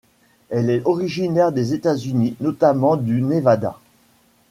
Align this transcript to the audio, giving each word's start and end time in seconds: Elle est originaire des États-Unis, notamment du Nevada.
Elle 0.49 0.71
est 0.71 0.81
originaire 0.87 1.51
des 1.51 1.75
États-Unis, 1.75 2.35
notamment 2.39 2.95
du 2.97 3.21
Nevada. 3.21 3.77